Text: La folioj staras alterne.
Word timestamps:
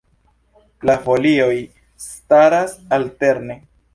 La 0.89 0.95
folioj 1.03 1.51
staras 2.05 2.75
alterne. 2.99 3.61